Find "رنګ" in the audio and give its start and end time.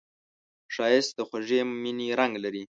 2.19-2.33